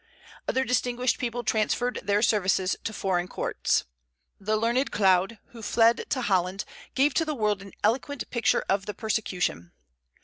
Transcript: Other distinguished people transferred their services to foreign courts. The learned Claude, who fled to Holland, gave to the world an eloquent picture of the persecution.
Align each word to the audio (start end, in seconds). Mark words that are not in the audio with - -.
Other 0.47 0.63
distinguished 0.63 1.19
people 1.19 1.43
transferred 1.43 1.99
their 2.01 2.23
services 2.23 2.75
to 2.85 2.91
foreign 2.91 3.27
courts. 3.27 3.83
The 4.39 4.57
learned 4.57 4.89
Claude, 4.91 5.37
who 5.49 5.61
fled 5.61 6.05
to 6.09 6.21
Holland, 6.23 6.65
gave 6.95 7.13
to 7.13 7.23
the 7.23 7.35
world 7.35 7.61
an 7.61 7.73
eloquent 7.83 8.27
picture 8.31 8.65
of 8.67 8.87
the 8.87 8.95
persecution. 8.95 9.73